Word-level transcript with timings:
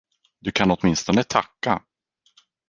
Du 0.39 0.51
kan 0.51 0.71
åtminstone 0.71 1.23
tacka. 1.23 1.81